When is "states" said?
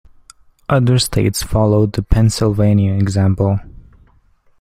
0.97-1.43